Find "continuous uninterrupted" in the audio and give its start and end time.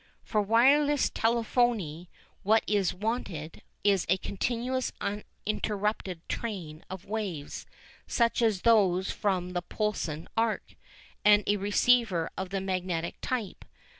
4.17-6.27